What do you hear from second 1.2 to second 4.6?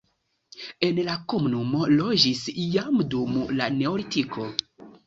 komunumo loĝis jam dum la neolitiko.